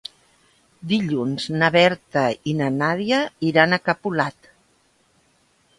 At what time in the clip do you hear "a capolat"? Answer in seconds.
3.77-4.53